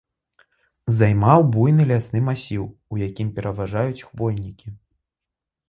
Займаў 0.99 1.43
буйны 1.57 1.83
лясны 1.91 2.23
масіў, 2.31 2.63
у 2.95 3.01
якім 3.07 3.27
пераважаюць 3.39 4.03
хвойнікі. 4.07 4.77